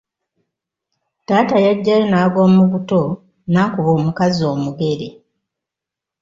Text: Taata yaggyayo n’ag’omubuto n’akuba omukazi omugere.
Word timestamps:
Taata 1.27 1.57
yaggyayo 1.65 2.03
n’ag’omubuto 2.07 3.01
n’akuba 3.51 3.89
omukazi 3.97 4.41
omugere. 4.53 5.07